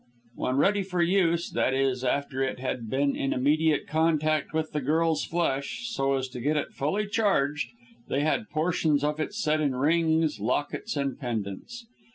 When 0.33 0.55
ready 0.57 0.81
for 0.81 1.03
use, 1.03 1.55
i.e. 1.55 1.95
after 2.09 2.41
it 2.41 2.57
had 2.59 2.89
been 2.89 3.15
in 3.15 3.33
immediate 3.33 3.85
contact 3.85 4.51
with 4.51 4.71
the 4.71 4.81
girl's 4.81 5.23
flesh, 5.23 5.89
so 5.89 6.15
as 6.15 6.27
to 6.29 6.39
get 6.41 6.57
it 6.57 6.71
fully 6.73 7.05
charged, 7.05 7.69
they 8.09 8.21
had 8.21 8.49
portions 8.49 9.03
of 9.03 9.19
it 9.19 9.31
set 9.35 9.61
in 9.61 9.75
rings, 9.75 10.39
lockets 10.39 10.97
and 10.97 11.19
pendants. 11.19 11.85